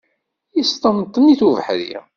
[0.57, 1.93] Yesṭenṭen-it ubeḥri.